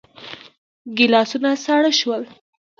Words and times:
ګيلاسونه 0.97 1.49
ساړه 1.63 1.91
شول. 1.99 2.23